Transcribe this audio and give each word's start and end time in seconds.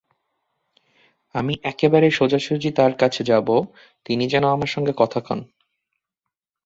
আমি 1.35 1.53
একেবারে 1.63 2.07
সোজাসুজি 2.11 2.69
তাঁর 2.71 2.93
কাছে 2.93 3.21
যাব, 3.23 3.47
তিনি 4.05 4.23
যেন 4.27 4.43
আমার 4.49 4.67
সঙ্গে 4.67 4.93
কথা 4.97 5.19
কন। 5.19 5.39